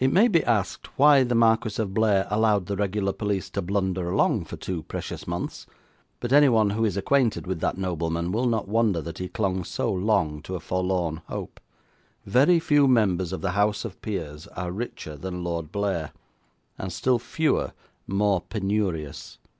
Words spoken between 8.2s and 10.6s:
will not wonder that he clung so long to a